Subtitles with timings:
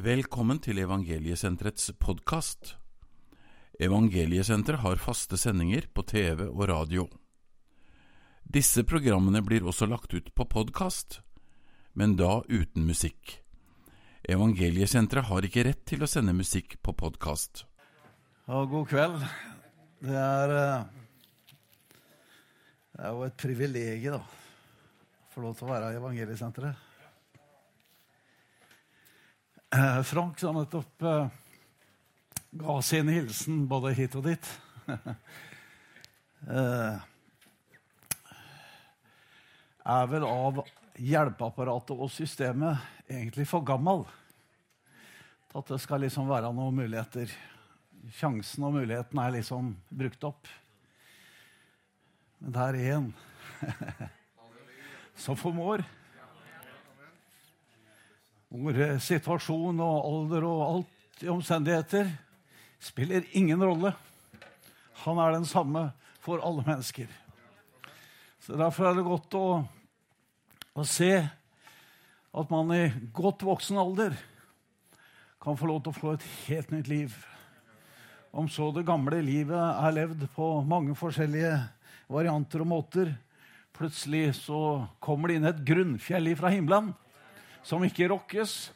[0.00, 2.70] Velkommen til Evangeliesenterets podkast.
[3.76, 7.04] Evangeliesenteret har faste sendinger på TV og radio.
[8.40, 11.18] Disse programmene blir også lagt ut på podkast,
[11.92, 13.42] men da uten musikk.
[14.24, 17.66] Evangeliesenteret har ikke rett til å sende musikk på podkast.
[18.48, 19.20] God kveld.
[20.00, 20.84] Det er, eh,
[22.96, 26.89] det er jo et privilegium å få lov til å være i Evangeliesenteret.
[29.74, 31.26] Eh, Frank sa nettopp eh,
[32.50, 34.48] ga sin hilsen både hit og dit.
[36.56, 36.96] eh,
[39.94, 40.58] er vel av
[40.98, 44.02] hjelpeapparatet og systemet egentlig for gammel
[45.52, 47.30] til at det skal liksom være noen muligheter.
[48.18, 49.70] Sjansen og muligheten er liksom
[50.02, 50.50] brukt opp.
[52.42, 53.08] Men det er én
[55.28, 55.86] som formår.
[58.50, 62.08] Hvor situasjon og alder og alt i omstendigheter
[62.82, 63.92] spiller ingen rolle.
[65.04, 65.84] Han er den samme
[66.24, 67.06] for alle mennesker.
[68.42, 69.44] Så Derfor er det godt å,
[70.74, 71.12] å se
[72.30, 74.16] at man i godt voksen alder
[75.40, 77.14] kan få lov til å få et helt nytt liv.
[78.34, 81.54] Om så det gamle livet er levd på mange forskjellige
[82.10, 83.14] varianter og måter,
[83.78, 86.90] plutselig så kommer det inn et grunnfjell ifra himmelen
[87.62, 88.72] som ikke rokkes,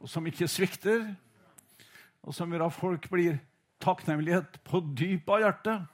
[0.00, 1.06] og som ikke svikter,
[2.22, 3.38] og som gjør at folk blir
[3.80, 5.88] takknemlighet på dypet av hjertet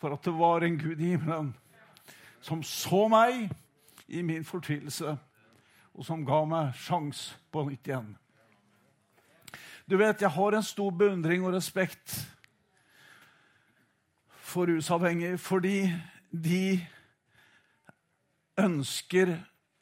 [0.00, 1.54] for at det var en Gud i himmelen
[2.44, 3.48] som så meg
[4.06, 5.16] i min fortvilelse,
[5.96, 8.12] og som ga meg sjans på nytt igjen.
[9.86, 12.14] Du vet, jeg har en stor beundring og respekt
[14.46, 15.78] for rusavhengige fordi
[16.30, 16.78] de
[18.58, 19.36] ønsker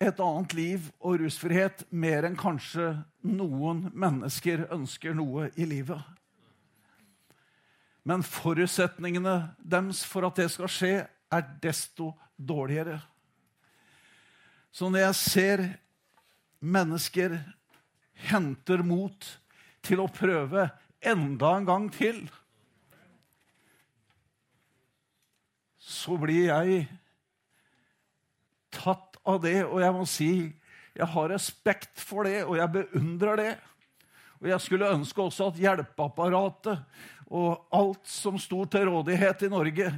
[0.08, 2.92] et annet liv og rusfrihet mer enn kanskje
[3.24, 6.00] noen mennesker ønsker noe i livet.
[8.04, 12.98] Men forutsetningene deres for at det skal skje, er desto dårligere.
[14.74, 15.64] Så når jeg ser
[16.60, 17.38] mennesker
[18.28, 19.28] henter mot
[19.84, 20.68] til å prøve
[21.04, 22.20] enda en gang til,
[25.80, 26.86] så blir jeg
[28.74, 29.64] tatt av det.
[29.66, 30.32] Og jeg må si
[30.94, 33.52] jeg har respekt for det, og jeg beundrer det.
[34.38, 36.84] Og jeg skulle ønske også at hjelpeapparatet
[37.34, 39.88] og alt som sto til rådighet i Norge,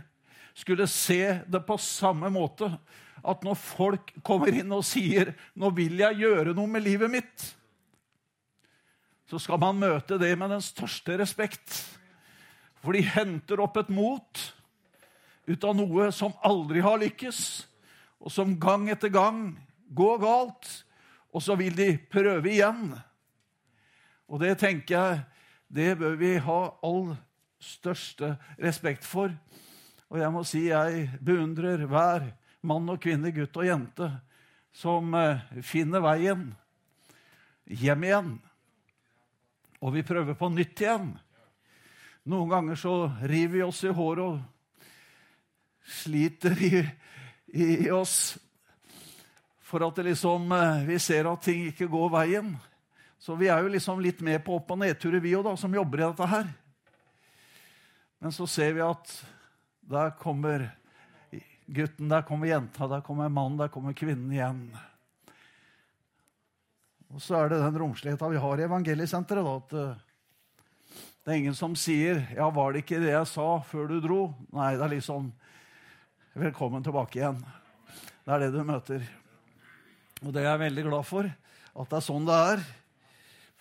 [0.57, 2.71] skulle se det på samme måte.
[3.21, 7.55] At når folk kommer inn og sier 'Nå vil jeg gjøre noe med livet mitt',
[9.29, 11.99] så skal man møte det med den største respekt.
[12.81, 14.55] For de henter opp et mot
[15.47, 17.67] ut av noe som aldri har lykkes
[18.21, 19.51] og som gang etter gang
[19.95, 20.71] går galt.
[21.37, 22.95] Og så vil de prøve igjen.
[24.27, 25.25] Og det tenker jeg
[25.69, 27.17] det bør vi ha all
[27.61, 29.33] største respekt for.
[30.09, 32.31] Og jeg må si jeg beundrer hver
[32.67, 34.11] mann og kvinne, gutt og jente
[34.77, 36.51] som eh, finner veien
[37.67, 38.35] hjem igjen.
[39.83, 41.15] Og vi prøver på nytt igjen.
[42.27, 44.41] Noen ganger så river vi oss i håret og
[45.87, 46.73] sliter i
[47.57, 48.37] i oss
[49.67, 52.55] for at liksom, eh, vi ser at ting ikke går veien.
[53.19, 56.01] Så vi er jo liksom litt med på opp- og nedturer, vi òg, som jobber
[56.01, 56.51] i dette her.
[58.21, 59.11] Men så ser vi at
[59.87, 60.69] der kommer
[61.67, 64.71] gutten, der kommer jenta, der kommer mannen, der kommer kvinnen igjen.
[67.15, 69.45] Og så er det den romsligheta vi har i evangeliesenteret.
[69.45, 70.03] da, at eh,
[71.25, 74.35] Det er ingen som sier 'Ja, var det ikke det jeg sa før du dro?'
[74.53, 75.33] Nei, det er liksom
[76.37, 77.39] Velkommen tilbake igjen.
[78.27, 79.05] Det er det du møter.
[80.21, 82.65] Og det er jeg veldig glad for, at det er sånn det er.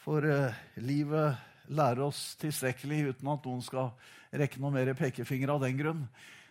[0.04, 3.94] For uh, livet lærer oss tilstrekkelig uten at noen skal
[4.36, 6.04] rekke noe mer pekefingre av den grunn.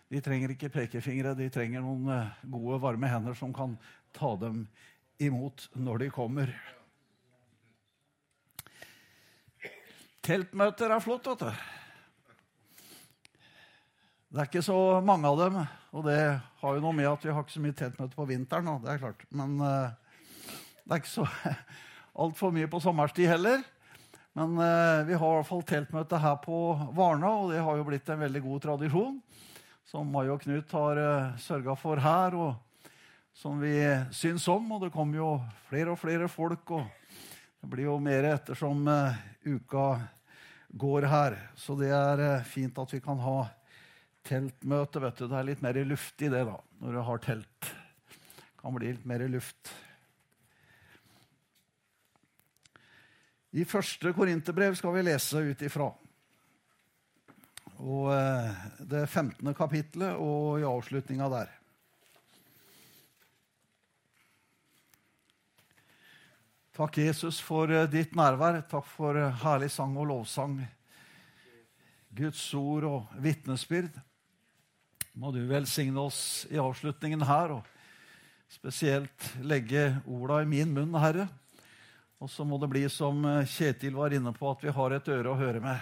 [0.09, 3.77] De trenger ikke pekefingre, de trenger noen uh, gode, varme hender som kan
[4.17, 4.65] ta dem
[5.21, 6.57] imot når de kommer.
[10.25, 11.65] Teltmøter er flott, vet du.
[14.33, 15.61] Det er ikke så mange av dem,
[15.95, 16.19] og det
[16.59, 18.67] har jo noe med at vi har ikke så mye teltmøte på vinteren.
[18.83, 19.21] det er klart.
[19.31, 19.93] Men uh,
[20.83, 21.27] det er ikke så
[22.25, 23.63] altfor mye på sommerstid heller.
[24.35, 26.59] Men uh, vi har i hvert fall teltmøte her på
[26.97, 29.15] Varna, og det har jo blitt en veldig god tradisjon.
[29.87, 32.99] Som Mai og Knut har uh, eh, sørga for her, og
[33.31, 33.77] som vi
[34.11, 34.67] syns om.
[34.75, 35.31] Og det kommer jo
[35.69, 36.83] flere og flere folk, og
[37.61, 39.15] det blir jo mer ettersom uh,
[39.47, 39.93] uka
[40.75, 41.39] går her.
[41.55, 43.45] Så det er fint at vi kan ha
[44.25, 45.01] teltmøte.
[45.03, 45.27] vet du.
[45.29, 47.69] Det er litt mer luft i det da, når du har telt.
[47.69, 49.73] Det kan bli litt mer luft.
[53.55, 55.87] I første Korinterbrev skal vi lese ut ifra.
[57.79, 59.53] Og eh, det 15.
[59.55, 61.53] kapitlet og i avslutninga der.
[66.75, 68.59] Takk, Jesus, for eh, ditt nærvær.
[68.67, 70.57] Takk for eh, herlig sang og lovsang.
[72.15, 73.95] Guds ord og vitnesbyrd.
[75.15, 81.29] Må du velsigne oss i avslutningen her, og spesielt legge orda i min munn, Herre.
[82.19, 85.31] Og så må det bli som Kjetil var inne på, at vi har et øre
[85.31, 85.79] å høre med.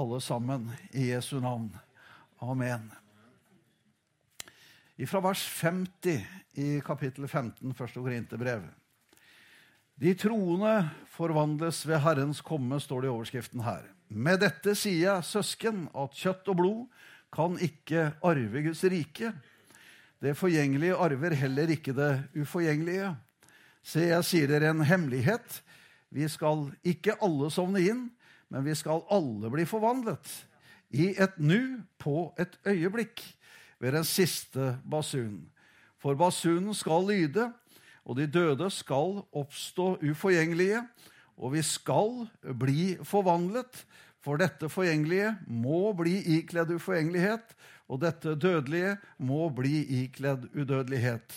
[0.00, 0.64] Alle sammen
[0.96, 1.68] i Jesu navn.
[2.40, 2.88] Amen.
[5.04, 6.24] Fra vers 50
[6.56, 8.64] i kapittel 15, første Korinterbrev.
[10.00, 10.72] De troende
[11.12, 13.84] forvandles ved Herrens komme, står det i overskriften her.
[14.08, 17.04] Med dette sier jeg, søsken, at kjøtt og blod
[17.36, 19.32] kan ikke arve Guds rike.
[20.22, 22.10] Det forgjengelige arver heller ikke det
[22.40, 23.12] uforgjengelige.
[23.84, 25.60] Se, jeg sier dere en hemmelighet.
[26.10, 28.06] Vi skal ikke alle sovne inn,
[28.48, 30.24] men vi skal alle bli forvandlet.
[30.96, 33.20] I et nu, på et øyeblikk,
[33.80, 35.50] ved den siste basunen.
[36.00, 37.50] For basunen skal lyde,
[38.06, 40.80] og de døde skal oppstå uforgjengelige,
[41.36, 42.24] og vi skal
[42.56, 43.84] bli forvandlet.
[44.26, 47.52] For dette forgjengelige må bli ikledd uforgjengelighet,
[47.86, 51.36] og dette dødelige må bli ikledd udødelighet.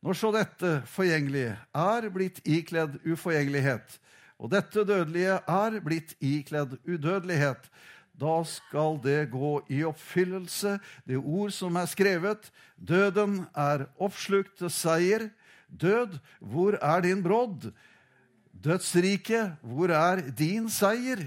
[0.00, 3.98] Når så dette forgjengelige er blitt ikledd uforgjengelighet,
[4.40, 7.68] og dette dødelige er blitt ikledd udødelighet,
[8.16, 12.48] da skal det gå i oppfyllelse, det ord som er skrevet.
[12.80, 15.28] Døden er oppslukt til seier.
[15.68, 17.68] Død, hvor er din brodd?
[18.56, 21.26] Dødsrike, hvor er din seier?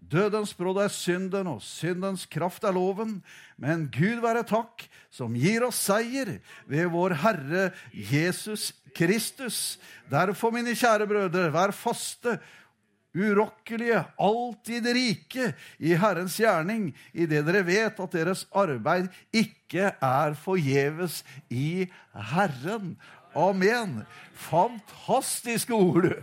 [0.00, 3.18] Dødens brodd er synden, og syndens kraft er loven.
[3.60, 6.38] Men Gud være takk, som gir oss seier
[6.70, 9.78] ved vår Herre Jesus Kristus.
[10.10, 12.38] Derfor, mine kjære brødre, vær faste,
[13.10, 15.48] urokkelige, alltid rike
[15.82, 22.94] i Herrens gjerning, idet dere vet at deres arbeid ikke er forgjeves i Herren.
[23.34, 24.06] Amen.
[24.34, 26.14] Fantastiske ord!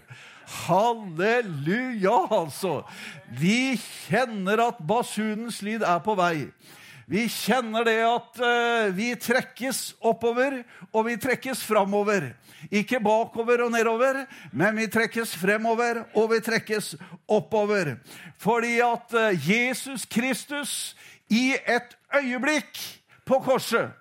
[0.47, 2.81] Halleluja, altså!
[3.39, 3.75] Vi
[4.07, 6.47] kjenner at basunens lyd er på vei.
[7.07, 10.59] Vi kjenner det at uh, vi trekkes oppover,
[10.91, 12.33] og vi trekkes framover.
[12.67, 16.95] Ikke bakover og nedover, men vi trekkes fremover, og vi trekkes
[17.31, 17.95] oppover.
[18.43, 20.97] Fordi at uh, Jesus Kristus
[21.31, 22.75] i et øyeblikk
[23.27, 23.95] på korset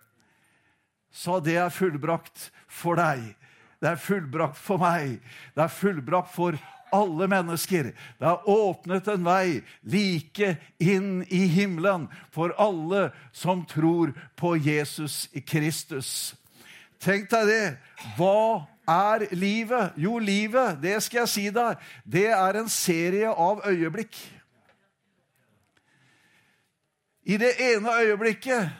[1.17, 3.33] sa det er fullbrakt for deg.
[3.81, 5.19] Det er fullbrakt for meg.
[5.57, 6.57] Det er fullbrakt for
[6.95, 7.91] alle mennesker.
[7.93, 15.27] Det er åpnet en vei like inn i himmelen for alle som tror på Jesus
[15.49, 16.35] Kristus.
[17.03, 17.67] Tenk deg det.
[18.17, 19.99] Hva er livet?
[20.01, 24.17] Jo, livet, det skal jeg si deg, det er en serie av øyeblikk.
[27.27, 28.71] I det ene øyeblikket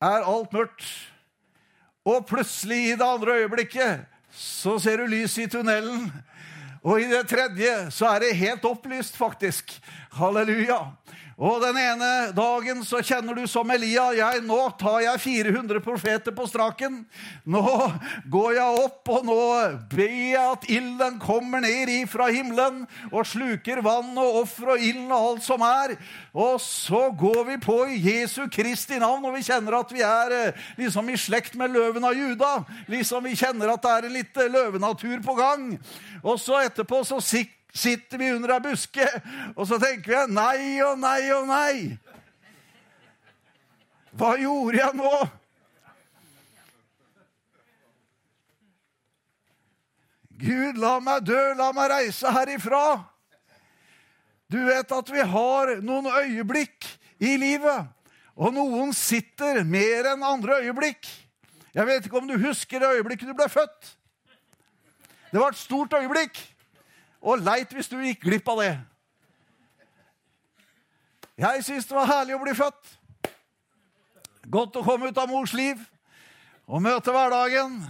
[0.00, 0.86] er alt mørkt.
[2.06, 6.06] Og plutselig, i det andre øyeblikket, så ser du lys i tunnelen.
[6.86, 9.74] Og i det tredje så er det helt opplyst, faktisk.
[10.14, 10.78] Halleluja.
[11.36, 16.32] Og den ene dagen så kjenner du som Elia jeg, Nå tar jeg 400 profeter
[16.32, 17.02] på straken.
[17.44, 17.64] Nå
[18.32, 19.40] går jeg opp, og nå
[19.92, 25.12] ber jeg at ilden kommer ned fra himmelen og sluker vann og offer og ilden
[25.12, 25.98] og alt som er.
[26.32, 30.32] Og så går vi på i Jesu Kristi navn, og vi kjenner at vi er
[30.38, 32.54] eh, liksom i slekt med løven av Juda.
[32.88, 35.68] Liksom Vi kjenner at det er en litt løvenatur på gang.
[36.24, 39.06] Og så etterpå så sikker sitter vi under ei buske,
[39.54, 41.74] og så tenker vi nei og nei og nei.
[44.16, 45.16] Hva gjorde jeg nå?
[50.36, 52.86] Gud, la meg dø, la meg reise herifra.
[54.52, 56.88] Du vet at vi har noen øyeblikk
[57.24, 57.88] i livet,
[58.36, 61.08] og noen sitter mer enn andre øyeblikk.
[61.76, 63.96] Jeg vet ikke om du husker det øyeblikket du ble født.
[65.32, 66.38] Det var et stort øyeblikk.
[67.26, 68.74] Og leit hvis du gikk glipp av det.
[71.36, 72.94] Jeg syns det var herlig å bli født.
[74.46, 75.80] Godt å komme ut av mors liv
[76.70, 77.80] og møte hverdagen.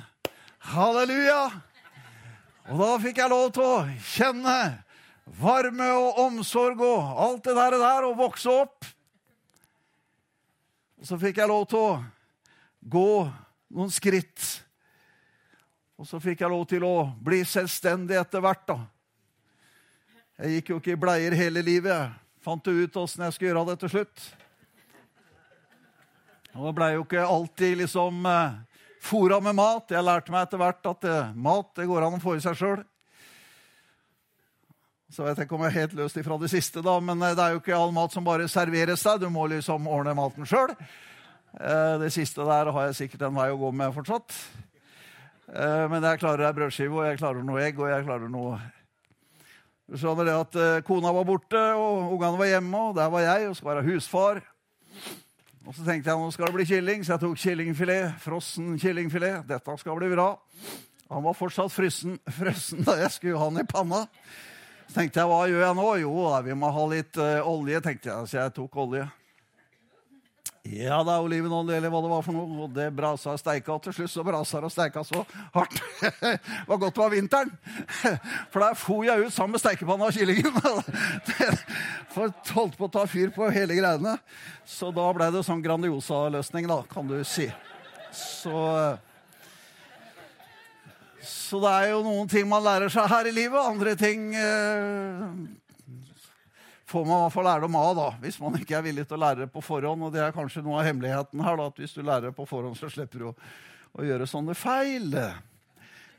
[0.72, 1.44] Halleluja!
[2.72, 3.76] Og da fikk jeg lov til å
[4.08, 4.56] kjenne
[5.38, 8.88] varme og omsorg og alt det der, der og vokse opp.
[10.96, 11.94] Og så fikk jeg lov til å
[12.80, 13.10] gå
[13.76, 14.42] noen skritt.
[16.00, 18.66] Og så fikk jeg lov til å bli selvstendig etter hvert.
[18.66, 18.80] da.
[20.36, 22.12] Jeg gikk jo ikke i bleier hele livet.
[22.44, 24.24] Fant ut åssen jeg skulle gjøre det til slutt.
[26.56, 28.58] Og det blei jo ikke alltid liksom eh,
[29.00, 29.94] fora med mat.
[29.96, 32.56] Jeg lærte meg etter hvert at eh, mat det går an å få i seg
[32.60, 32.84] sjøl.
[35.08, 37.32] Så vet jeg ikke om jeg er helt løst ifra det siste, da, men eh,
[37.36, 39.24] det er jo ikke all mat som bare serveres deg.
[39.24, 40.76] Du må liksom ordne maten sjøl.
[41.56, 44.34] Det siste der har jeg sikkert en vei å gå med fortsatt.
[45.48, 48.58] Men jeg klarer ei brødskive, og jeg klarer noe egg, og jeg klarer noe
[49.86, 53.50] Du skjønner det at kona var borte, og ungene var hjemme, og der var jeg
[53.50, 54.40] og skulle være husfar.
[55.66, 58.18] Og så tenkte jeg nå skal det bli kylling, så jeg tok kyllingfilet.
[58.22, 59.46] Frossen kyllingfilet.
[59.48, 60.28] Dette skal bli bra.
[61.10, 64.04] Han var fortsatt frysen, frossen da jeg skulle ha han i panna.
[64.86, 65.86] Så tenkte jeg, hva gjør jeg nå?
[66.04, 66.12] Jo,
[66.46, 68.30] vi må ha litt uh, olje, tenkte jeg.
[68.30, 69.08] Så jeg tok olje.
[70.73, 72.64] Ja, det er olivenolje, eller hva det var for noe.
[72.64, 73.75] Og det brasa og steika.
[73.76, 75.23] Og til slutt så brasa og steika så
[75.54, 75.78] hardt.
[76.23, 77.52] det var godt det var vinteren.
[78.52, 80.54] For der for jeg ut sammen med steikepanna og kyllingen.
[82.14, 84.16] For holdt på å ta fyr på hele greiene.
[84.66, 87.50] Så da ble det sånn Grandiosa-løsning, da, kan du si.
[88.16, 88.56] Så
[91.26, 93.58] så det er jo noen ting man lærer seg her i livet.
[93.58, 95.25] Andre ting eh,
[96.96, 99.20] får man i hvert fall lærdom av, da, hvis man ikke er villig til å
[99.20, 100.06] lære det på forhånd.
[100.06, 102.46] Og det er kanskje noe av hemmeligheten her, da, at hvis du lærer det på
[102.48, 103.32] forhånd, så slipper du å,
[104.00, 105.12] å gjøre sånne feil.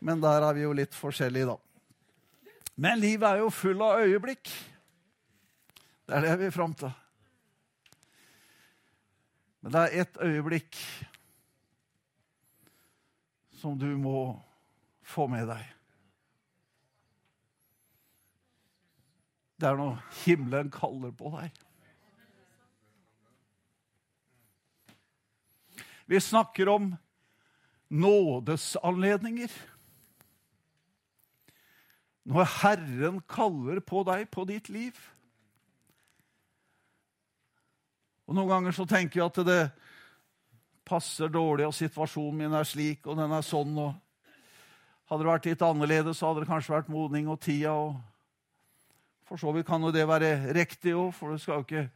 [0.06, 1.58] Men der er vi jo litt forskjellige, da.
[2.78, 4.52] Men livet er jo full av øyeblikk.
[6.06, 6.94] Det er det vi er fram til.
[9.66, 10.78] Men det er ett øyeblikk
[13.58, 14.28] som du må
[15.02, 15.77] få med deg.
[19.58, 21.64] Det er noe himmelen kaller på deg.
[26.08, 26.92] Vi snakker om
[27.90, 29.52] nådesanledninger.
[32.28, 34.96] Når Herren kaller på deg på ditt liv.
[38.28, 39.62] Og Noen ganger så tenker jeg at det
[40.88, 43.74] passer dårlig, og situasjonen min er slik, og den er sånn.
[43.80, 43.96] og
[45.08, 47.72] hadde det vært litt annerledes, så hadde det kanskje vært modning og tida.
[47.72, 47.96] Og
[49.28, 51.88] for så vidt kan jo det være riktig òg, for du skal jo ikke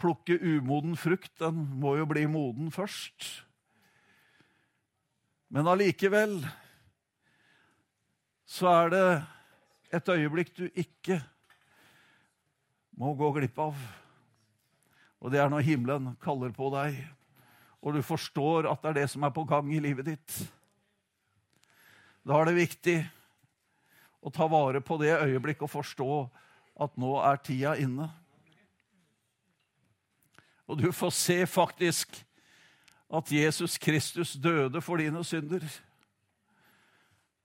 [0.00, 1.32] plukke umoden frukt.
[1.38, 3.28] Den må jo bli moden først.
[5.54, 6.40] Men allikevel
[8.50, 9.06] så er det
[9.94, 11.20] et øyeblikk du ikke
[12.98, 13.78] må gå glipp av.
[15.22, 16.98] Og det er når himmelen kaller på deg,
[17.84, 20.36] og du forstår at det er det som er på gang i livet ditt.
[22.24, 22.98] Da er det viktig
[24.24, 26.10] å ta vare på det øyeblikket og forstå
[26.80, 28.08] at nå er tida inne.
[30.66, 32.16] Og du får se faktisk
[33.14, 35.62] at Jesus Kristus døde for dine synder.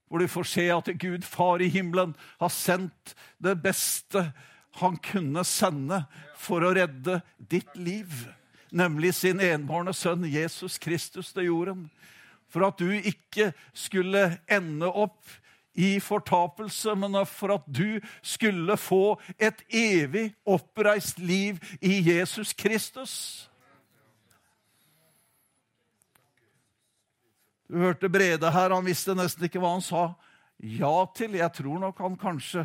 [0.08, 4.32] Hvor du får se at Gud Far i himmelen har sendt det beste
[4.80, 6.04] han kunne sende
[6.38, 8.10] for å redde ditt liv,
[8.70, 11.88] nemlig sin enbårne sønn Jesus Kristus til jorden
[12.50, 15.22] for at du ikke skulle ende opp
[15.74, 23.14] i fortapelse, men for at du skulle få et evig oppreist liv i Jesus Kristus.
[27.70, 28.74] Du hørte Brede her.
[28.74, 30.08] Han visste nesten ikke hva han sa
[30.58, 31.38] ja til.
[31.38, 32.64] Jeg tror nok han kanskje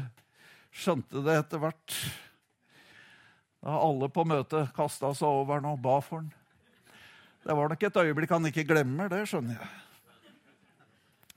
[0.74, 1.97] skjønte det etter hvert.
[3.62, 6.33] Da alle på møtet kasta seg over han og ba for han.
[7.45, 9.67] Det var nok et øyeblikk han ikke glemmer, det skjønner jeg.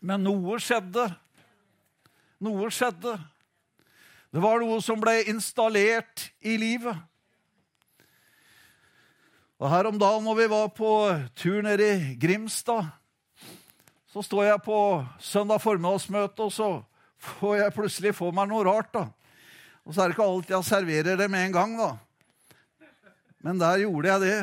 [0.08, 1.04] Men noe skjedde.
[2.38, 3.16] Noe skjedde.
[4.30, 6.94] Det var noe som ble installert i livet.
[9.58, 10.92] Og Her om dagen når vi var på
[11.34, 12.92] tur nede i Grimstad,
[14.08, 14.78] så står jeg på
[15.18, 16.68] søndag formiddagsmøte, og så
[17.18, 18.92] får jeg plutselig få meg noe rart.
[18.94, 19.08] da.
[19.84, 21.90] Og så er det ikke alltid jeg serverer det med en gang, da.
[23.42, 24.38] Men der gjorde jeg det.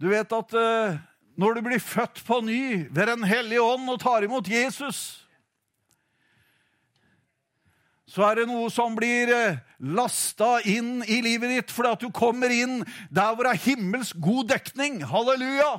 [0.00, 0.96] Du vet at uh,
[1.40, 5.23] når du blir født på ny ved Den hellige ånd og tar imot Jesus,
[8.14, 12.12] så er det noe som blir uh, lasta inn i livet ditt fordi at du
[12.14, 15.00] kommer inn der hvor det er himmelsk god dekning.
[15.10, 15.72] Halleluja!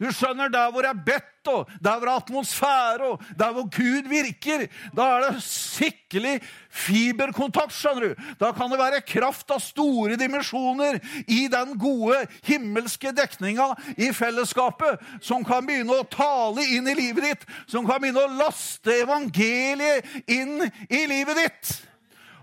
[0.00, 3.52] Du skjønner, der hvor det er bedt, og der hvor det er atmosfære, og der
[3.52, 6.34] hvor Gud virker, da er det skikkelig
[6.70, 8.26] fiberkontakt, skjønner du.
[8.40, 15.02] Da kan det være kraft av store dimensjoner i den gode himmelske dekninga i fellesskapet,
[15.20, 20.30] som kan begynne å tale inn i livet ditt, som kan begynne å laste evangeliet
[20.30, 20.58] inn
[20.88, 21.76] i livet ditt.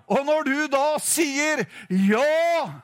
[0.10, 2.80] Og når du da sier ja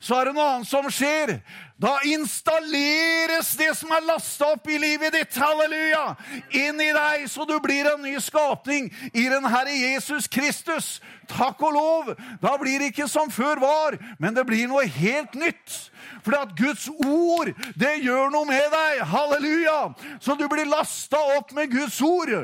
[0.00, 1.36] så er det noe annet som skjer.
[1.80, 6.10] Da installeres det som er lasta opp i livet ditt, halleluja,
[6.52, 10.98] inn i deg, så du blir en ny skapning i den Herre Jesus Kristus.
[11.30, 12.10] Takk og lov.
[12.42, 15.76] Da blir det ikke som før var, men det blir noe helt nytt.
[16.20, 17.48] For at Guds ord,
[17.80, 19.00] det gjør noe med deg.
[19.08, 19.78] Halleluja!
[20.20, 22.34] Så du blir lasta opp med Guds ord.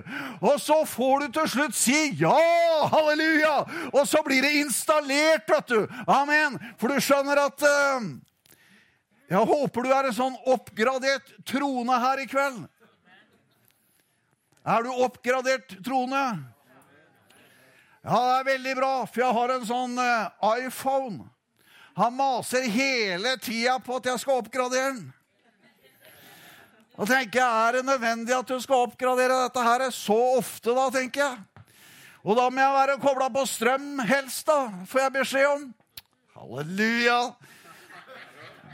[0.40, 2.38] Og så får du til slutt si ja,
[2.92, 3.58] halleluja!
[3.92, 6.00] Og så blir det installert, vet du.
[6.08, 6.56] Amen.
[6.80, 8.08] For du skjønner at uh,
[9.26, 12.60] jeg håper du er en sånn oppgradert trone her i kveld.
[14.66, 16.22] Er du oppgradert trone?
[18.06, 20.30] Ja, det er veldig bra, for jeg har en sånn uh,
[20.62, 21.24] iPhone.
[21.98, 25.04] Han maser hele tida på at jeg skal oppgradere den.
[26.96, 30.86] Da tenker jeg, Er det nødvendig at du skal oppgradere dette her så ofte, da,
[30.94, 31.66] tenker jeg.
[32.22, 35.66] Og da må jeg være kobla på strøm helst, da, får jeg beskjed om.
[36.38, 37.20] Halleluja!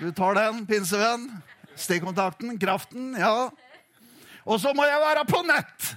[0.00, 1.28] Du tar den, pinsevenn.
[1.76, 3.50] Stikkontakten, kraften, ja.
[4.44, 5.92] Og så må jeg være på nett!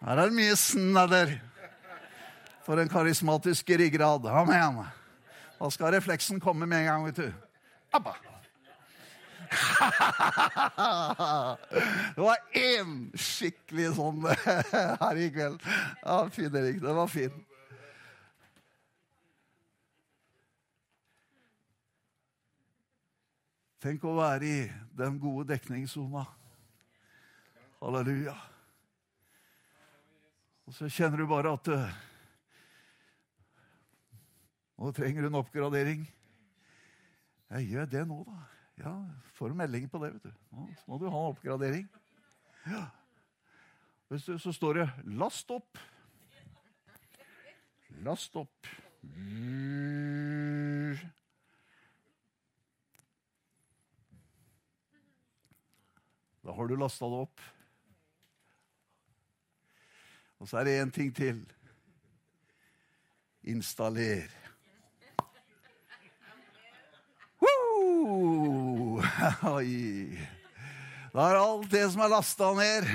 [0.00, 1.34] Her er det mye snadder
[2.64, 4.24] for en karismatisk ryggrad.
[4.32, 4.80] Amen.
[5.60, 7.32] Da skal refleksen komme med en gang, vet du.
[7.92, 8.14] Abba.
[12.14, 15.58] det var én skikkelig sånn her i kveld.
[16.04, 16.80] Ja, fin, Erik.
[16.80, 17.34] Det var fin.
[23.80, 24.56] Tenk å være i
[24.92, 26.26] den gode dekningssona.
[27.80, 28.34] Halleluja.
[30.68, 31.98] Og så kjenner du bare at uh,
[34.80, 36.04] Nå trenger du en oppgradering.
[37.50, 38.36] Jeg gjør det nå, da.
[38.80, 38.92] Ja,
[39.36, 40.32] Får melding på det, vet du.
[40.56, 41.88] Nå må du ha en oppgradering.
[42.68, 42.84] Ja.
[44.08, 45.80] Så står det 'last opp'.
[48.04, 48.66] Last opp.
[56.50, 57.40] Da har du lasta det opp.
[60.42, 61.36] Og så er det én ting til.
[63.46, 64.26] Installer.
[71.14, 72.90] Da er alt det som er lasta ned,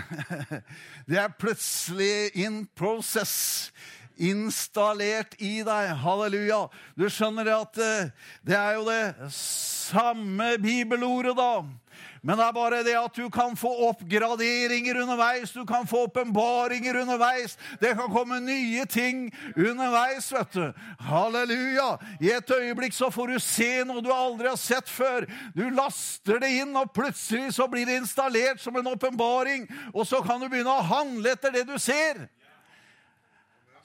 [1.08, 3.72] det er plutselig in process.
[4.20, 5.96] Installert i deg.
[6.04, 6.66] Halleluja.
[7.00, 8.12] Du skjønner at eh,
[8.44, 11.85] det er jo det samme bibelordet, da.
[12.26, 16.98] Men det er bare det at du kan få oppgraderinger underveis, du kan få åpenbaringer
[17.04, 17.54] underveis.
[17.78, 20.64] Det kan komme nye ting underveis, vet du.
[21.06, 21.92] Halleluja.
[22.18, 25.30] I et øyeblikk så får du se noe du aldri har sett før.
[25.54, 29.70] Du laster det inn, og plutselig så blir det installert som en åpenbaring.
[29.94, 32.26] Og så kan du begynne å handle etter det du ser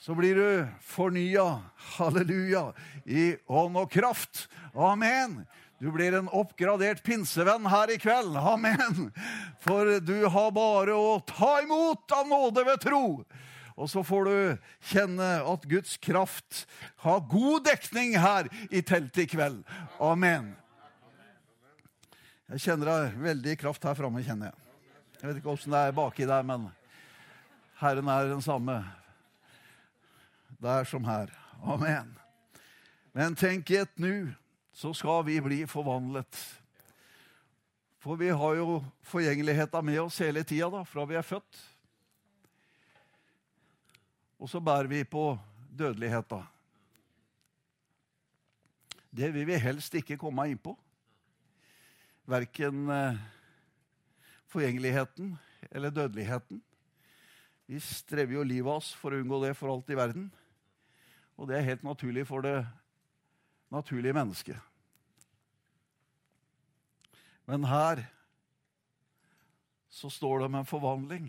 [0.01, 1.61] så blir du fornya,
[1.99, 2.71] halleluja,
[3.05, 4.47] i ånd og kraft.
[4.73, 5.43] Amen.
[5.81, 8.35] Du blir en oppgradert pinsevenn her i kveld.
[8.37, 9.07] Amen.
[9.65, 13.05] For du har bare å ta imot av nåde ved tro.
[13.81, 16.67] Og så får du kjenne at Guds kraft
[17.01, 19.63] har god dekning her i teltet i kveld.
[20.05, 20.51] Amen.
[22.51, 24.69] Jeg kjenner deg veldig kraft her framme, kjenner jeg.
[25.21, 26.69] Jeg vet ikke åssen det er baki der, men
[27.81, 28.83] Herren er den samme
[30.61, 31.33] der som her.
[31.65, 32.13] Amen.
[33.17, 34.29] Men tenk i et nu
[34.81, 36.37] så skal vi bli forvandlet.
[38.01, 41.59] For vi har jo forgjengeligheta med oss hele tida fra vi er født.
[44.41, 45.35] Og så bærer vi på
[45.77, 46.39] dødeligheta.
[49.13, 50.73] Det vil vi helst ikke komme inn på.
[52.31, 53.21] Verken eh,
[54.49, 55.35] forgjengeligheten
[55.69, 56.65] eller dødeligheten.
[57.69, 60.33] Vi strever jo livet av oss for å unngå det for alt i verden.
[61.37, 62.63] Og det er helt naturlig for det
[63.69, 64.70] naturlige mennesket.
[67.51, 68.05] Men her
[69.91, 71.25] så står det om en forvandling.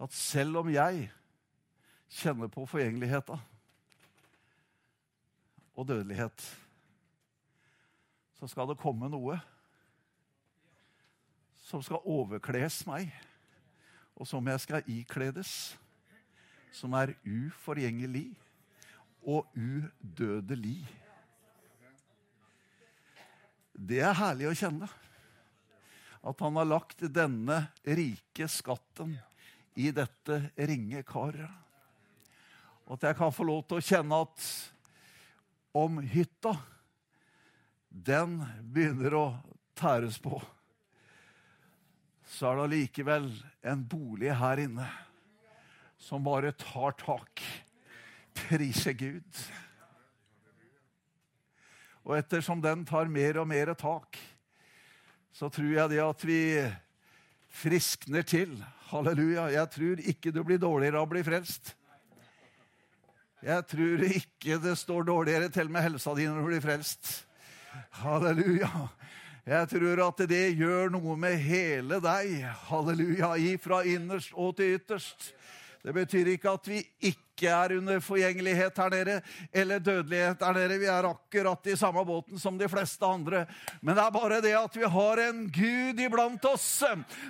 [0.00, 1.06] At selv om jeg
[2.12, 3.38] kjenner på forgjengeligheta
[5.72, 6.44] og dødelighet,
[8.36, 9.38] så skal det komme noe
[11.62, 13.08] som skal overkles meg,
[14.12, 15.52] og som jeg skal ikledes,
[16.74, 18.26] som er uforgjengelig
[19.24, 20.82] og udødelig.
[23.82, 24.86] Det er herlig å kjenne.
[26.22, 29.16] At han har lagt denne rike skatten
[29.74, 31.50] i dette ringe karet.
[32.86, 34.44] At jeg kan få lov til å kjenne at
[35.74, 36.52] om hytta,
[37.88, 38.38] den
[38.72, 39.24] begynner å
[39.78, 40.38] tæres på,
[42.28, 43.26] så er det allikevel
[43.72, 44.86] en bolig her inne
[46.00, 47.42] som bare tar tak.
[48.32, 49.42] Prise Gud.
[52.02, 54.18] Og ettersom den tar mer og mer tak,
[55.32, 56.40] så tror jeg det at vi
[57.52, 58.56] friskner til.
[58.90, 59.46] Halleluja.
[59.54, 61.72] Jeg tror ikke du blir dårligere av å bli frelst.
[63.42, 67.14] Jeg tror ikke det står dårligere til med helsa di når du blir frelst.
[68.02, 68.70] Halleluja.
[69.42, 72.44] Jeg tror at det gjør noe med hele deg.
[72.68, 73.32] Halleluja.
[73.54, 75.32] Ifra innerst og til ytterst.
[75.82, 79.20] Det betyr ikke at vi ikke er under forgjengelighet her nede,
[79.52, 80.78] eller dødelighet her nede.
[80.78, 83.46] Vi er akkurat i samme båten som de fleste andre.
[83.80, 86.82] Men det er bare det at vi har en Gud iblant oss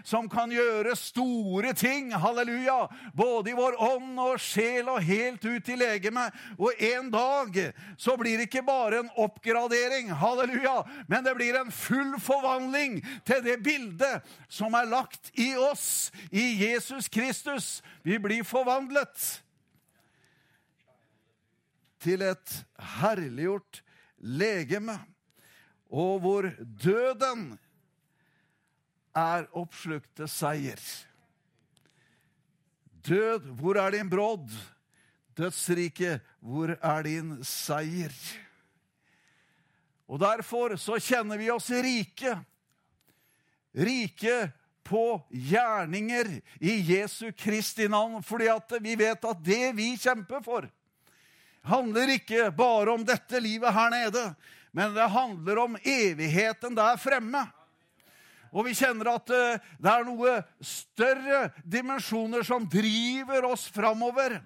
[0.05, 2.13] som kan gjøre store ting.
[2.13, 2.89] Halleluja!
[3.15, 6.35] Både i vår ånd og sjel og helt ut i legemet.
[6.59, 7.59] Og en dag
[7.97, 13.43] så blir det ikke bare en oppgradering, halleluja, men det blir en full forvandling til
[13.45, 17.83] det bildet som er lagt i oss, i Jesus Kristus.
[18.03, 19.43] Vi blir forvandlet
[22.03, 22.59] til et
[22.99, 23.83] herliggjort
[24.19, 24.99] legeme,
[25.93, 26.49] og hvor
[26.83, 27.53] døden
[29.15, 30.81] er oppslukt til seier.
[33.07, 34.49] Død, hvor er din brodd?
[35.37, 38.15] Dødsrike, hvor er din seier?
[40.09, 42.35] Og derfor så kjenner vi oss rike.
[43.73, 44.53] Rike
[44.85, 46.29] på gjerninger
[46.61, 50.67] i Jesu Kristi navn, fordi at vi vet at det vi kjemper for,
[51.63, 54.23] handler ikke bare om dette livet her nede,
[54.73, 57.45] men det handler om evigheten der fremme.
[58.53, 64.37] Og vi kjenner at eh, det er noe større dimensjoner som driver oss framover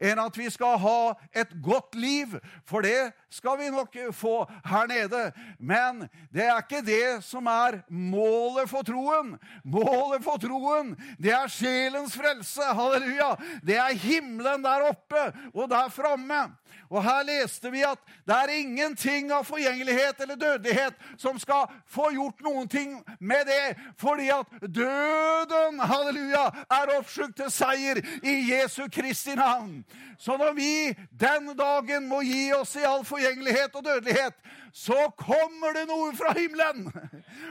[0.00, 4.86] enn at vi skal ha et godt liv, for det skal vi nok få her
[4.90, 5.32] nede.
[5.58, 9.34] Men det er ikke det som er målet for troen.
[9.64, 12.62] Målet for troen, det er sjelens frelse.
[12.76, 13.34] Halleluja!
[13.66, 16.46] Det er himmelen der oppe og der framme.
[16.90, 22.12] Og her leste vi at det er ingenting av forgjengelighet eller dødelighet som skal få
[22.14, 28.86] gjort noen ting med det, fordi at døden, halleluja, er oppslukt til seier i Jesu
[28.92, 29.75] Kristi navn.
[30.18, 30.70] Så når vi
[31.10, 34.36] den dagen må gi oss i all forgjengelighet og dødelighet,
[34.72, 36.90] så kommer det noe fra himmelen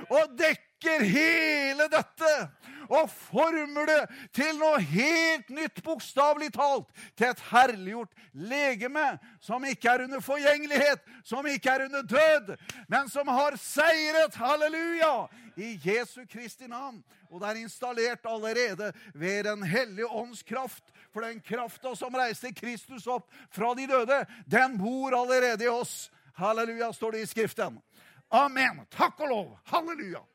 [0.09, 2.33] og dekker hele dette
[2.89, 4.01] og former det
[4.35, 6.89] til noe helt nytt, bokstavelig talt.
[7.17, 9.07] Til et herliggjort legeme
[9.43, 12.55] som ikke er under forgjengelighet, som ikke er under død,
[12.87, 14.37] men som har seiret.
[14.37, 15.27] Halleluja!
[15.55, 16.99] I Jesu Kristi navn.
[17.31, 20.83] Og det er installert allerede ved Den hellige ånds kraft.
[21.15, 24.17] For den krafta som reiste Kristus opp fra de døde,
[24.51, 26.11] den bor allerede i oss.
[26.35, 27.77] Halleluja, står det i Skriften.
[28.27, 28.81] Amen.
[28.91, 29.53] Takk og lov.
[29.71, 30.25] Halleluja.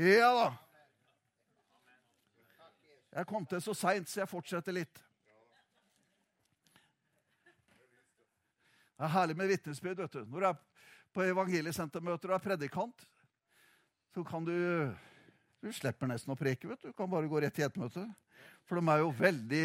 [0.00, 0.46] Ja da.
[3.12, 5.04] Jeg kom til så seint, så jeg fortsetter litt.
[8.96, 10.00] Det er herlig med vitnesbyrd.
[10.00, 10.24] vet du.
[10.24, 10.58] Når du er
[11.12, 13.08] på evangeliesentermøter og er predikant,
[14.16, 14.56] så kan du
[15.60, 16.68] Du slipper nesten å preke.
[16.68, 18.08] vet Du Du kan bare gå rett i et møte.
[18.64, 19.64] For de er jo veldig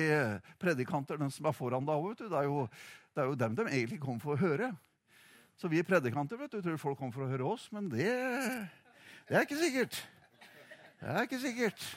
[0.59, 2.19] predikanter, den som er foran deg òg.
[2.19, 2.65] Det, er jo,
[3.15, 4.73] det er jo dem de egentlig kommer for å høre.
[5.59, 8.07] Så vi predikanter vet du, tror folk kommer for å høre oss, men det,
[9.27, 10.01] det er ikke sikkert.
[10.99, 11.87] Det er ikke sikkert.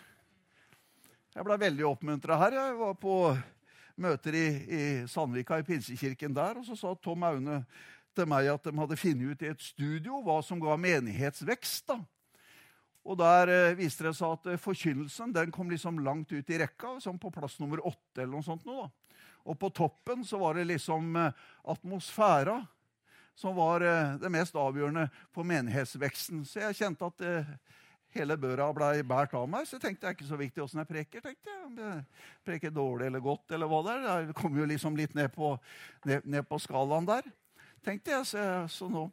[1.33, 2.59] Jeg ble veldig oppmuntra her.
[2.59, 3.17] Jeg var på
[4.03, 7.63] møter i, i Sandvika, i Pinsekirken der, og så sa Tom Aune
[8.13, 11.87] til meg at de hadde funnet ut i et studio hva som ga menighetsvekst.
[11.89, 11.99] da.
[13.03, 16.61] Og Der eh, viste det seg at eh, forkynnelsen den kom liksom langt ut i
[16.63, 18.23] rekka, som på plass nummer åtte.
[18.23, 18.67] eller noe sånt.
[18.69, 19.19] Nå, da.
[19.51, 22.61] Og på toppen så var det liksom eh, atmosfæra
[23.35, 26.45] som var eh, det mest avgjørende for menighetsveksten.
[26.47, 27.55] Så jeg kjente at eh,
[28.17, 29.67] hele børa ble båret av meg.
[29.67, 31.25] Så jeg tenkte det er ikke så viktig åssen jeg preker.
[31.25, 31.63] tenkte jeg.
[31.67, 32.05] Om jeg
[32.47, 34.05] preker dårlig eller godt, eller hva det er.
[34.29, 35.57] Jeg kom jo liksom litt ned på,
[36.09, 37.27] ned, ned på skalaen der,
[37.85, 38.29] tenkte jeg.
[38.31, 39.09] Så, så nå,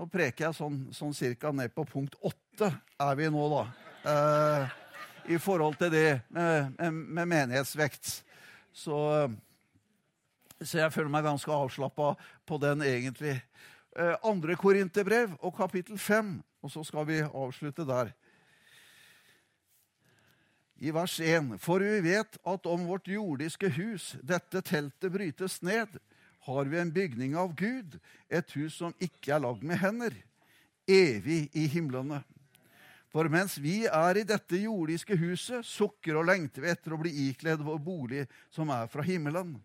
[0.00, 3.62] nå, preker jeg sånn, sånn cirka ned på punkt åtte er vi nå, da.
[4.08, 4.78] Eh,
[5.36, 8.22] I forhold til det med, med, menighetsvekt.
[8.72, 8.96] Så
[10.60, 12.10] så jeg føler meg ganske avslappa
[12.44, 13.38] på den, egentlig.
[13.96, 18.12] Eh, andre Korinterbrev og kapittel fem, og så skal vi avslutte der.
[20.84, 25.96] I vers 1.: For vi vet at om vårt jordiske hus, dette teltet, brytes ned,
[26.50, 27.96] har vi en bygning av Gud,
[28.28, 30.14] et hus som ikke er lagd med hender,
[30.90, 32.20] evig i himlene.
[33.10, 37.10] For mens vi er i dette jordiske huset, sukker og lengter vi etter å bli
[37.28, 39.56] ikledd vår bolig som er fra himmelen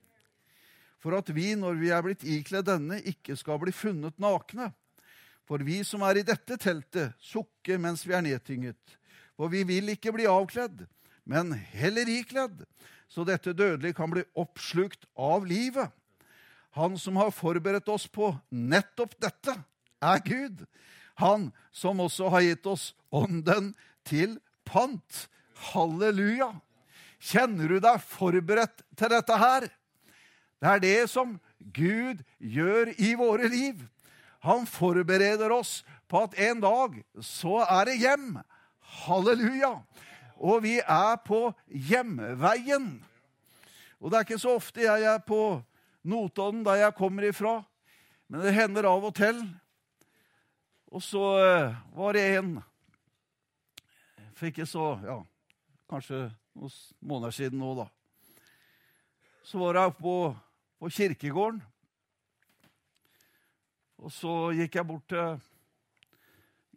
[1.05, 4.71] for at vi, når vi er blitt ikledd denne, ikke skal bli funnet nakne.
[5.45, 8.95] For vi som er i dette teltet, sukker mens vi er nedtynget.
[9.37, 10.87] For vi vil ikke bli avkledd,
[11.29, 12.63] men heller ikledd,
[13.05, 15.93] så dette dødelige kan bli oppslukt av livet.
[16.75, 19.53] Han som har forberedt oss på nettopp dette,
[20.03, 20.65] er Gud.
[21.15, 23.71] Han som også har gitt oss ånden
[24.03, 24.35] til
[24.67, 25.25] pant.
[25.71, 26.49] Halleluja.
[27.23, 29.69] Kjenner du deg forberedt til dette her?
[30.59, 33.79] Det er det som Gud gjør i våre liv.
[34.43, 35.79] Han forbereder oss
[36.11, 38.27] på at en dag så er det hjem.
[39.05, 39.77] Halleluja.
[40.43, 42.91] Og vi er på hjemveien.
[44.03, 45.39] Og det er ikke så ofte jeg er på
[46.05, 47.59] Notodden, der jeg kommer ifra,
[48.29, 49.39] men det hender av og til.
[50.93, 52.51] Og så eh, var det en
[54.37, 55.17] For ikke så Ja,
[55.89, 57.87] kanskje noen måneder siden nå, da.
[59.45, 60.15] Så var jeg oppe på,
[60.79, 61.59] på kirkegården.
[64.05, 65.39] Og så gikk jeg bort til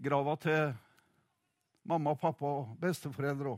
[0.08, 0.72] grava til
[1.88, 3.56] mamma, pappa og besteforeldre.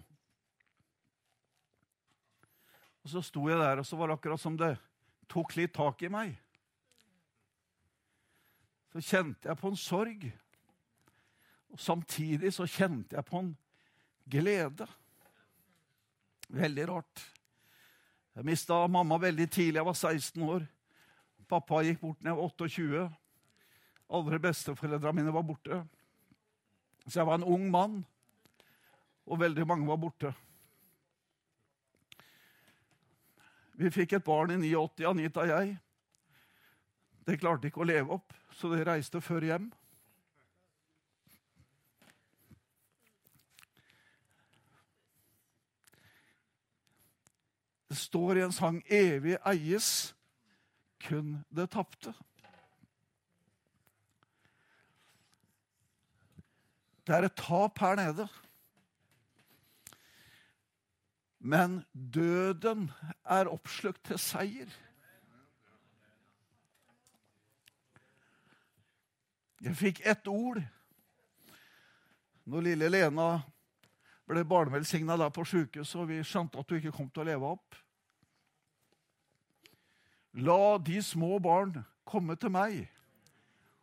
[3.01, 4.75] Og så sto jeg der, og så var det akkurat som det
[5.31, 6.35] tok litt tak i meg.
[8.91, 10.25] Så kjente jeg på en sorg.
[11.71, 13.53] Og samtidig så kjente jeg på en
[14.31, 14.89] glede.
[16.51, 17.23] Veldig rart.
[18.35, 19.79] Jeg mista mamma veldig tidlig.
[19.79, 20.67] Jeg var 16 år.
[21.51, 23.07] Pappa gikk bort da jeg var 28.
[24.11, 25.83] Alle besteforeldrene mine var borte.
[27.07, 28.01] Så jeg var en ung mann,
[29.27, 30.33] og veldig mange var borte.
[33.81, 35.71] Vi fikk et barn i 89, Anita og jeg.
[37.25, 39.71] Det klarte ikke å leve opp, så det reiste før hjem.
[47.89, 50.15] Det står i en sang 'Evig eies
[51.01, 52.13] kun det tapte'.
[57.07, 58.29] Det er et tap her nede.
[61.41, 62.91] Men døden
[63.25, 64.69] er oppslukt til seier.
[69.61, 70.61] Jeg fikk ett ord
[72.51, 73.31] når lille Lena
[74.31, 77.51] ble barnevelsigna der på sjukehuset, og vi skjønte at hun ikke kom til å leve
[77.57, 77.77] opp.
[80.41, 81.75] La de små barn
[82.07, 82.85] komme til meg,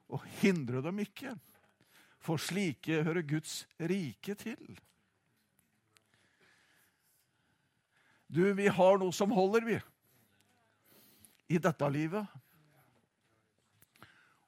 [0.08, 1.36] og hindre dem ikke,
[2.24, 4.78] for slike hører Guds rike til.
[8.28, 9.78] Du, vi har noe som holder, vi.
[11.48, 12.28] I dette livet.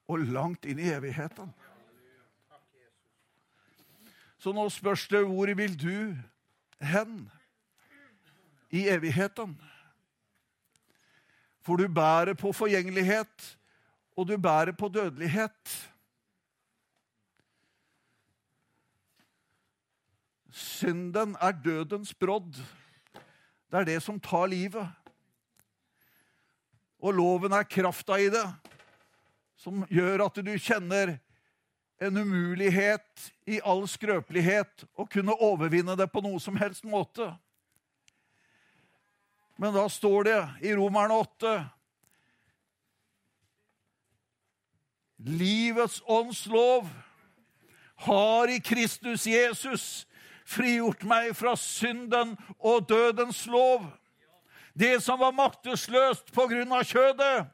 [0.10, 1.52] Og langt inn i evigheten.
[4.40, 6.16] Så nå spørs det hvor vil du
[6.80, 7.26] hen
[8.72, 9.56] i evigheten?
[11.64, 13.48] For du bærer på forgjengelighet,
[14.16, 15.76] og du bærer på dødelighet.
[20.52, 22.64] Synden er dødens brodd.
[23.70, 24.88] Det er det som tar livet.
[27.00, 28.46] Og loven er krafta i det,
[29.60, 31.16] som gjør at du kjenner
[32.00, 37.30] en umulighet i all skrøpelighet å kunne overvinne det på noe som helst måte.
[39.60, 41.58] Men da står det i Romerne 8
[45.20, 46.88] Livets ånds lov
[48.08, 50.08] har i Kristus Jesus
[50.50, 53.86] frigjort meg fra synden og dødens lov.
[54.74, 57.46] Det som var maktesløst på grunn av kjødet,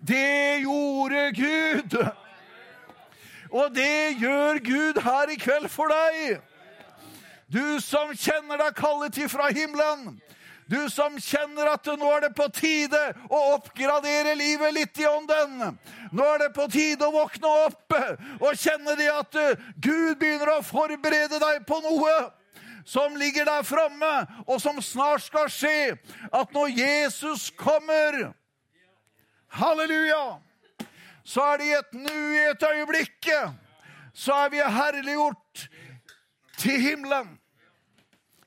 [0.00, 1.98] det gjorde Gud.
[3.50, 6.40] Og det gjør Gud her i kveld for deg.
[7.48, 10.18] Du som kjenner deg kallet ifra himmelen.
[10.68, 13.00] Du som kjenner at nå er det på tide
[13.32, 15.78] å oppgradere livet litt i ånden.
[16.12, 19.38] Nå er det på tide å våkne opp og kjenne det at
[19.80, 22.18] Gud begynner å forberede deg på noe
[22.88, 25.96] som ligger der framme, og som snart skal skje.
[26.32, 28.30] At når Jesus kommer
[29.48, 30.38] Halleluja!
[31.24, 33.28] Så er det i et nu, i et øyeblikk,
[34.16, 35.68] så er vi herliggjort
[36.56, 37.34] til himmelen.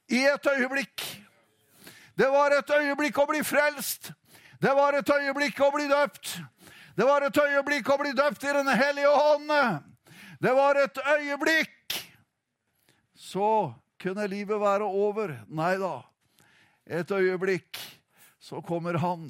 [0.09, 1.20] I et øyeblikk.
[2.21, 4.11] Det var et øyeblikk å bli frelst.
[4.61, 6.35] Det var et øyeblikk å bli døpt.
[6.93, 9.49] Det var et øyeblikk å bli døpt i Den hellige hånd.
[10.37, 11.95] Det var et øyeblikk.
[13.17, 15.33] Så kunne livet være over.
[15.49, 16.03] Nei da.
[16.85, 17.81] Et øyeblikk
[18.37, 19.25] så kommer han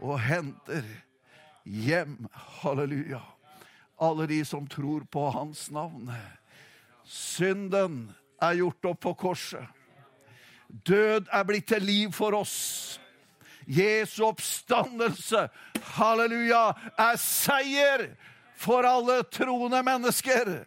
[0.00, 0.88] og henter
[1.68, 2.16] hjem.
[2.64, 3.20] Halleluja.
[4.00, 6.08] Alle de som tror på hans navn.
[7.04, 8.06] Synden
[8.40, 9.83] er gjort opp på korset.
[10.82, 13.00] Død er blitt til liv for oss.
[13.66, 15.48] Jesu oppstandelse,
[15.94, 18.08] halleluja, er seier
[18.58, 20.64] for alle troende mennesker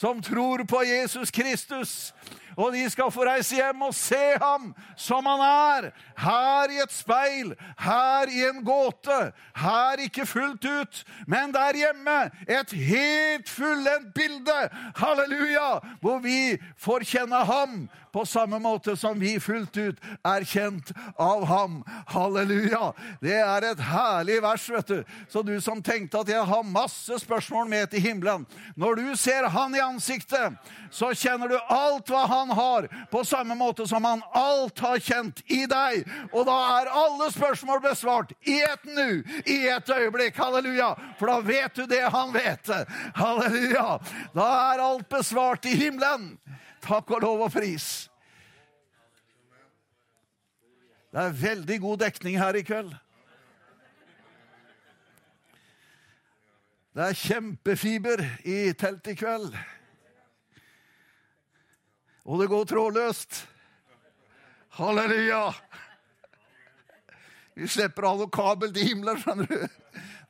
[0.00, 2.14] som tror på Jesus Kristus.
[2.56, 5.90] Og de skal få reise hjem og se ham som han er.
[6.18, 9.18] Her i et speil, her i en gåte.
[9.56, 12.18] Her ikke fullt ut, men der hjemme.
[12.48, 14.58] Et helt fullendt bilde.
[14.96, 15.78] Halleluja!
[16.00, 21.44] Hvor vi får kjenne ham på samme måte som vi fullt ut er kjent av
[21.44, 21.80] ham.
[22.10, 22.92] Halleluja!
[23.20, 25.04] Det er et herlig vers, vet du.
[25.28, 28.46] Så du som tenkte at jeg har masse spørsmål med til himmelen
[28.76, 30.56] Når du ser han i ansiktet,
[30.90, 35.42] så kjenner du alt hva han har, på samme måte som han alt har kjent
[35.46, 36.04] i deg.
[36.32, 40.36] Og da er alle spørsmål besvart i et nu, i et øyeblikk.
[40.40, 40.94] Halleluja!
[41.18, 42.72] For da vet du det han vet.
[43.14, 44.00] Halleluja!
[44.34, 46.34] Da er alt besvart i himmelen.
[46.80, 47.86] Takk og lov og pris.
[51.10, 52.92] Det er veldig god dekning her i kveld.
[56.90, 59.52] Det er kjempefiber i teltet i kveld.
[62.26, 63.44] Og det går trådløst.
[64.78, 65.50] Halleluja!
[67.54, 69.64] Vi slipper ha noe kabel til himmelen, skjønner du.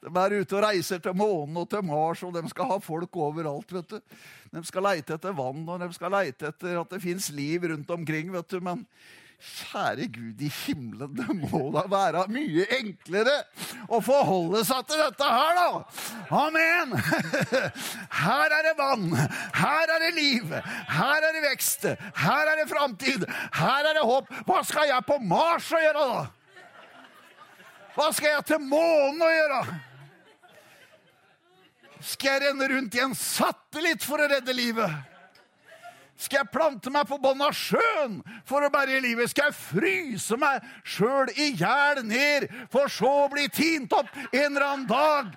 [0.01, 3.17] De er ute og reiser til månen og til Mars, og de skal ha folk
[3.21, 3.73] overalt.
[3.73, 4.21] vet du.
[4.51, 7.91] De skal leite etter vann, og de skal leite etter at det fins liv rundt
[7.93, 8.33] omkring.
[8.33, 8.61] vet du.
[8.65, 8.87] Men
[9.41, 13.37] kjære Gud i himmelen, det må da være mye enklere
[13.89, 15.69] å forholde seg til dette her, da!
[16.37, 16.93] Amen!
[18.21, 19.07] Her er det vann,
[19.57, 20.51] her er det liv,
[20.93, 21.87] her er det vekst,
[22.21, 23.25] her er det framtid,
[23.57, 24.29] her er det håp.
[24.45, 26.27] Hva skal jeg på Mars å gjøre, da?
[27.97, 29.63] Hva skal jeg til månen å gjøre?
[32.01, 34.93] Skal jeg renne rundt i en satellitt for å redde livet?
[36.21, 39.31] Skal jeg plante meg på bånn av sjøen for å berge livet?
[39.33, 44.51] Skal jeg fryse meg sjøl i hjel ned, for så å bli tint opp en
[44.51, 45.33] eller annen dag?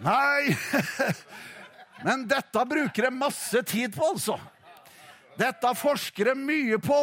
[0.00, 0.56] Nei
[2.04, 4.38] Men dette bruker de masse tid på, altså.
[5.40, 7.00] Dette forsker de mye på.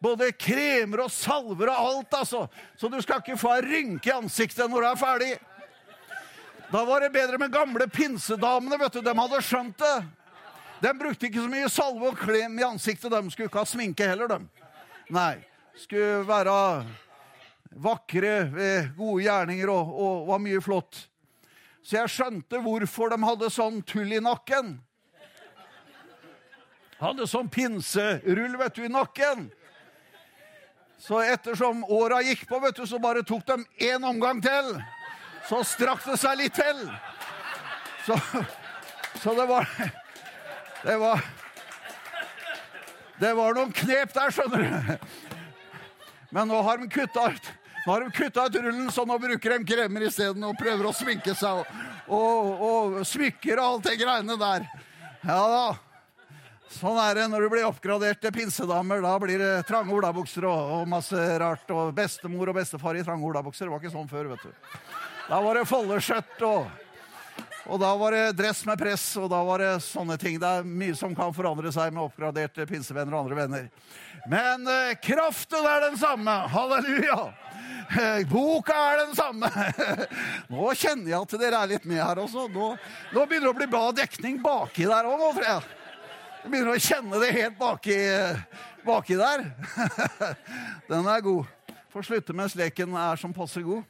[0.00, 2.46] Både kremer og salver og alt, altså.
[2.76, 5.34] Så du skal ikke få ei rynke i ansiktet når du er ferdig.
[6.70, 8.78] Da var det bedre med gamle pinsedamene.
[8.80, 9.98] vet du, De hadde skjønt det.
[10.80, 13.12] De brukte ikke så mye salve og klem i ansiktet.
[13.12, 14.40] De skulle ikke ha sminke heller, de.
[15.12, 15.34] Nei.
[15.76, 16.54] Skulle være
[17.70, 21.04] vakre ved gode gjerninger og, og var mye flott.
[21.82, 24.78] Så jeg skjønte hvorfor de hadde sånn tull i nakken.
[27.00, 29.48] Hadde sånn pinserull vet du, i nakken.
[31.00, 34.74] Så ettersom åra gikk på, vet du, så bare tok de én omgang til.
[35.48, 36.82] Så strakk det seg litt til.
[38.06, 38.16] Så,
[39.22, 39.68] så det var
[40.80, 41.24] Det var
[43.20, 45.08] Det var noen knep der, skjønner du.
[46.30, 49.54] Men nå har de kutta ut nå har de kutta ut rullen, så nå bruker
[49.54, 51.62] de kremer isteden og prøver å sminke seg.
[51.64, 54.66] Og, og, og smykker og alt det greiene der.
[55.24, 55.64] Ja da.
[56.70, 59.02] Sånn er det når du blir oppgradert til pinsedamer.
[59.02, 61.66] Da blir det trange olabukser og, og, masse rart.
[61.74, 63.66] Og bestemor og bestefar i trange olabukser.
[63.66, 64.78] Det var ikke sånn før, vet du.
[65.30, 66.70] Da var det foldeskjørt og
[67.70, 70.40] og da var det dress med press, og da var det sånne ting.
[70.42, 73.68] Det er mye som kan forandre seg med oppgraderte pinsevenner og andre venner.
[74.30, 76.34] Men eh, kraften er den samme.
[76.50, 77.20] Halleluja!
[77.90, 79.50] Eh, boka er den samme.
[80.52, 82.48] Nå kjenner jeg at dere er litt med her også.
[82.50, 82.72] Nå,
[83.14, 85.79] nå begynner det å bli bra dekning baki der òg, tror jeg.
[86.40, 87.96] Jeg begynner å kjenne det helt baki,
[88.86, 89.42] baki der.
[90.90, 91.50] Den er god.
[91.92, 93.84] Får slutte mens leken er som passer god.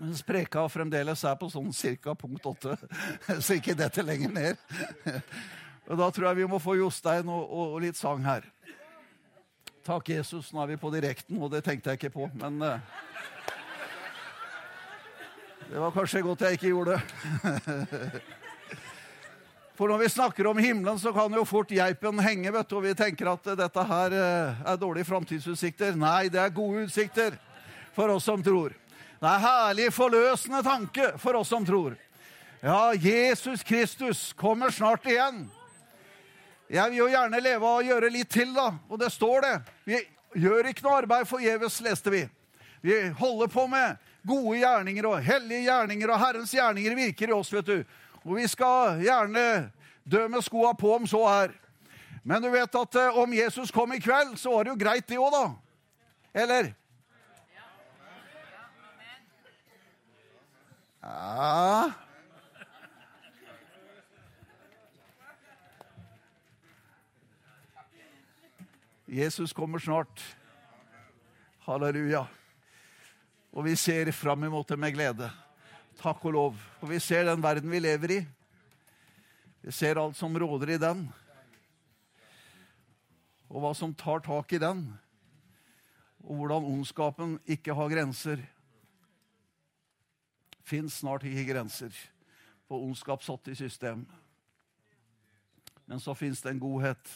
[0.00, 2.76] Mens preka fremdeles er på sånn cirka punkt åtte,
[3.44, 4.64] så ikke dette lenger ned.
[5.90, 8.46] Og Da tror jeg vi må få Jostein og, og, og litt sang her.
[9.84, 10.52] Takk, Jesus.
[10.54, 12.78] Nå er vi på direkten, og det tenkte jeg ikke på, men uh,
[15.66, 18.38] Det var kanskje godt jeg ikke gjorde det.
[19.80, 22.82] For når vi snakker om himmelen, så kan jo fort geipen henge, vet du, og
[22.84, 25.94] vi tenker at dette her uh, er dårlige framtidsutsikter.
[25.96, 27.38] Nei, det er gode utsikter
[27.96, 28.74] for oss som tror.
[29.16, 31.94] Det er herlig, forløsende tanke for oss som tror.
[32.60, 35.46] Ja, Jesus Kristus kommer snart igjen.
[36.68, 38.74] Jeg vil jo gjerne leve og gjøre litt til, da.
[38.92, 39.54] Og det står det.
[39.88, 40.02] Vi
[40.44, 42.26] gjør ikke noe arbeid forgjeves, leste vi.
[42.84, 43.96] Vi holder på med
[44.28, 47.80] gode gjerninger og hellige gjerninger, og Herrens gjerninger virker i oss, vet du.
[48.24, 49.70] Og vi skal gjerne
[50.04, 51.56] dø med skoa på om så er.
[52.24, 55.08] Men du vet at eh, om Jesus kom i kveld, så var det jo greit,
[55.08, 55.46] det òg, da.
[56.42, 56.72] Eller?
[61.00, 61.90] Ja
[69.10, 70.36] Jesus kommer snart.
[71.66, 72.26] Halleluja.
[73.52, 75.30] Og vi ser fram imot det med glede.
[76.00, 76.60] Takk og lov.
[76.80, 78.20] Og vi ser den verden vi lever i.
[79.60, 81.02] Vi ser alt som råder i den,
[83.50, 84.86] og hva som tar tak i den,
[86.24, 88.40] og hvordan ondskapen ikke har grenser.
[90.64, 91.92] Fins snart ikke grenser
[92.70, 94.06] på ondskap satt i system.
[95.90, 97.10] Men så fins det en godhet.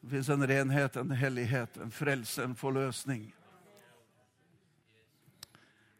[0.00, 3.28] Det fins en renhet, en hellighet, en frelse, en forløsning.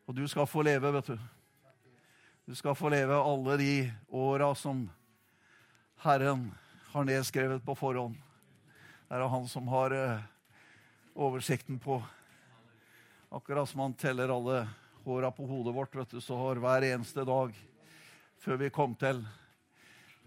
[0.04, 1.34] Og du skal få leve, vet du.
[2.47, 4.90] Du skal få leve alle de åra som
[5.97, 6.51] Herren
[6.92, 8.18] har nedskrevet på forhånd.
[9.09, 10.26] Det er han som har eh,
[11.16, 12.03] oversikten på.
[13.32, 14.66] Akkurat som han teller alle
[15.07, 17.57] håra på hodet vårt, vet du, så har hver eneste dag
[18.45, 19.24] før vi kom til,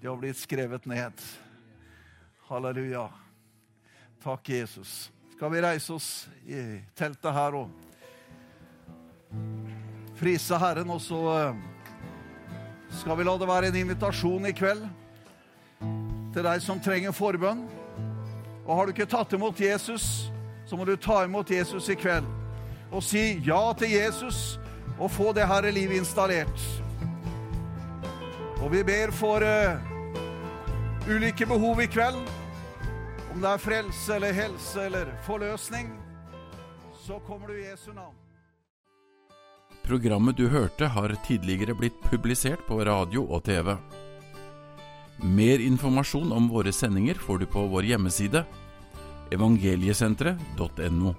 [0.02, 1.22] de har blitt skrevet ned.
[2.50, 3.12] Halleluja.
[4.26, 5.12] Takk, Jesus.
[5.38, 6.12] Skal vi reise oss
[6.50, 7.70] i teltet her og
[10.18, 11.66] prise Herren, og så eh,
[12.90, 14.84] skal vi la det være en invitasjon i kveld
[16.34, 17.64] til deg som trenger forbønn.
[18.68, 20.28] Og har du ikke tatt imot Jesus,
[20.68, 22.28] så må du ta imot Jesus i kveld
[22.92, 24.60] og si ja til Jesus
[24.98, 26.84] og få det her livet installert.
[28.62, 29.78] Og vi ber for uh,
[31.10, 32.18] ulike behov i kveld.
[33.34, 35.92] Om det er frelse eller helse eller forløsning,
[37.06, 38.27] så kommer du i Jesu navn.
[39.88, 43.70] Programmet du hørte har tidligere blitt publisert på radio og TV.
[45.24, 48.44] Mer informasjon om våre sendinger får du på vår hjemmeside
[49.32, 51.14] evangeliesenteret.no.